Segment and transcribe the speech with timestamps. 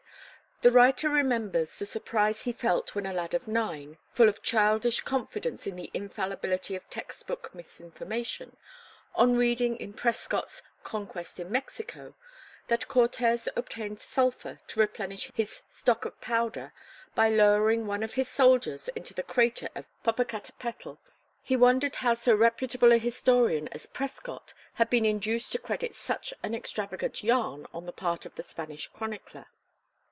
[0.63, 4.99] _)The writer remembers the surprise he felt when a lad of nine, full of childish
[5.01, 8.55] confidence in the infallibility of text book misinformation,
[9.15, 12.13] on reading in Prescott's "Conquest in Mexico"
[12.67, 16.73] that Cortez obtained sulphur to replenish his stock of powder
[17.15, 20.99] by lowering one of his soldiers into the crater of Popocatepetl.
[21.41, 26.35] He wondered how so reputable a historian as Prescott had been induced to credit such
[26.43, 29.47] an extravagant "yarn" on the part of the Spanish chronicler.